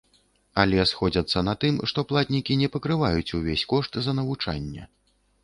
Але 0.61 0.85
сходзяцца 0.91 1.43
на 1.49 1.53
тым, 1.63 1.77
што 1.91 2.05
платнікі 2.13 2.57
не 2.63 2.71
пакрываюць 2.77 3.33
увесь 3.41 3.67
кошт 3.75 4.01
за 4.09 4.19
навучанне. 4.23 4.91